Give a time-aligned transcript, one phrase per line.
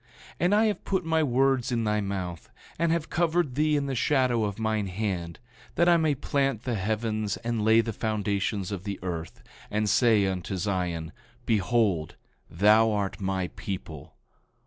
[0.37, 3.85] 8:16 And I have put my words in thy mouth, and have covered thee in
[3.85, 5.37] the shadow of mine hand,
[5.75, 10.25] that I may plant the heavens and lay the foundations of the earth, and say
[10.25, 11.11] unto Zion:
[11.45, 12.15] Behold,
[12.49, 14.15] thou art my people.